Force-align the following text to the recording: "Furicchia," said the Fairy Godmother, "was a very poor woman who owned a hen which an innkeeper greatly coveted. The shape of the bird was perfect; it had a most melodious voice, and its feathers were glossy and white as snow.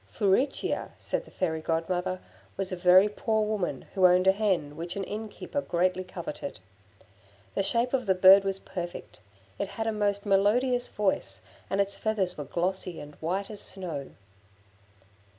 "Furicchia," 0.11 0.93
said 0.97 1.25
the 1.25 1.29
Fairy 1.29 1.61
Godmother, 1.61 2.21
"was 2.57 2.71
a 2.71 2.75
very 2.75 3.07
poor 3.07 3.45
woman 3.45 3.83
who 3.93 4.07
owned 4.07 4.25
a 4.25 4.31
hen 4.31 4.75
which 4.75 4.95
an 4.95 5.03
innkeeper 5.03 5.61
greatly 5.61 6.03
coveted. 6.03 6.59
The 7.53 7.61
shape 7.61 7.93
of 7.93 8.07
the 8.07 8.15
bird 8.15 8.43
was 8.43 8.57
perfect; 8.57 9.19
it 9.59 9.67
had 9.67 9.85
a 9.85 9.91
most 9.91 10.25
melodious 10.25 10.87
voice, 10.87 11.39
and 11.69 11.79
its 11.79 11.99
feathers 11.99 12.35
were 12.35 12.45
glossy 12.45 12.99
and 12.99 13.13
white 13.21 13.51
as 13.51 13.59
snow. 13.61 14.09